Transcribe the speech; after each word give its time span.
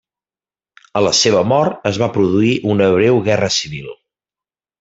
A 1.01 1.03
la 1.07 1.11
seva 1.17 1.43
mort 1.51 1.85
es 1.91 2.01
va 2.05 2.09
produir 2.17 2.57
una 2.75 2.91
breu 2.97 3.23
guerra 3.29 3.55
civil. 3.61 3.93